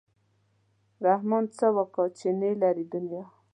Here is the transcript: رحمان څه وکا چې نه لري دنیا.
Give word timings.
رحمان 1.05 1.45
څه 1.57 1.67
وکا 1.77 2.05
چې 2.17 2.27
نه 2.41 2.49
لري 2.61 2.85
دنیا. 2.93 3.23